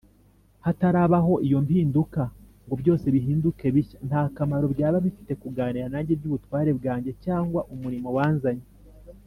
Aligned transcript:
Hatarabaho 0.65 1.33
iyo 1.47 1.59
mpinduka, 1.65 2.21
ngo 2.65 2.73
byose 2.81 3.05
bihinduke 3.15 3.65
bishya, 3.75 3.97
nta 4.07 4.21
kamaro 4.35 4.65
byaba 4.73 4.97
bifite 5.05 5.31
kuganira 5.41 5.85
nanjye 5.91 6.11
iby’ubutware 6.13 6.71
bwanjye 6.79 7.11
cyangwa 7.23 7.61
umurimo 7.75 8.09
wanzanye 8.17 8.65